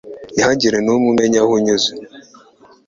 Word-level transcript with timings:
ntihagira 0.33 0.77
n’umwe 0.81 1.07
umenya 1.13 1.39
aho 1.43 1.51
unyuze 1.57 1.91